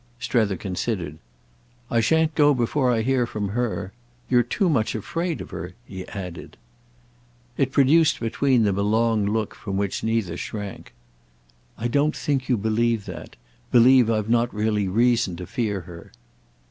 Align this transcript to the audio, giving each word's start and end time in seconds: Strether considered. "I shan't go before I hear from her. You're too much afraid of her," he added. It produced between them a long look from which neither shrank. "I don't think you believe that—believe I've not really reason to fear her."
Strether 0.19 0.57
considered. 0.57 1.19
"I 1.91 1.99
shan't 1.99 2.33
go 2.33 2.55
before 2.55 2.91
I 2.91 3.03
hear 3.03 3.27
from 3.27 3.49
her. 3.49 3.93
You're 4.31 4.41
too 4.41 4.67
much 4.67 4.95
afraid 4.95 5.41
of 5.41 5.51
her," 5.51 5.75
he 5.85 6.07
added. 6.07 6.57
It 7.55 7.71
produced 7.71 8.19
between 8.19 8.63
them 8.63 8.79
a 8.79 8.81
long 8.81 9.27
look 9.27 9.53
from 9.53 9.77
which 9.77 10.03
neither 10.03 10.37
shrank. 10.37 10.93
"I 11.77 11.87
don't 11.87 12.17
think 12.17 12.49
you 12.49 12.57
believe 12.57 13.05
that—believe 13.05 14.09
I've 14.09 14.27
not 14.27 14.51
really 14.51 14.87
reason 14.87 15.35
to 15.35 15.45
fear 15.45 15.81
her." 15.81 16.11